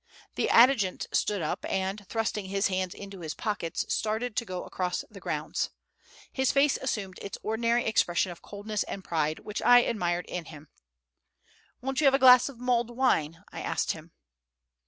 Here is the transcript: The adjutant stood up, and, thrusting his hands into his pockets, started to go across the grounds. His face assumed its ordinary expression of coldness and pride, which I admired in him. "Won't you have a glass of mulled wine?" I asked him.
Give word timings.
The 0.33 0.49
adjutant 0.49 1.05
stood 1.11 1.43
up, 1.43 1.63
and, 1.63 2.07
thrusting 2.07 2.45
his 2.45 2.69
hands 2.69 2.95
into 2.95 3.19
his 3.19 3.35
pockets, 3.35 3.85
started 3.93 4.35
to 4.35 4.45
go 4.45 4.63
across 4.63 5.03
the 5.11 5.19
grounds. 5.19 5.69
His 6.31 6.51
face 6.51 6.77
assumed 6.81 7.19
its 7.21 7.37
ordinary 7.43 7.85
expression 7.85 8.31
of 8.31 8.41
coldness 8.41 8.81
and 8.85 9.03
pride, 9.03 9.41
which 9.41 9.61
I 9.61 9.81
admired 9.81 10.25
in 10.25 10.45
him. 10.45 10.69
"Won't 11.81 12.01
you 12.01 12.05
have 12.07 12.15
a 12.15 12.17
glass 12.17 12.49
of 12.49 12.59
mulled 12.59 12.89
wine?" 12.89 13.43
I 13.51 13.61
asked 13.61 13.91
him. 13.91 14.11